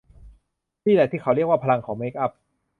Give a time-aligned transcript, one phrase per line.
[0.85, 2.31] นี่แหละที่เขาเรียกว่าพลังของเมคอัพ